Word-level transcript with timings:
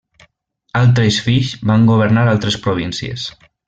Altres 0.79 1.19
fills 1.27 1.53
van 1.73 1.87
governar 1.93 2.27
altres 2.35 2.61
províncies. 2.69 3.33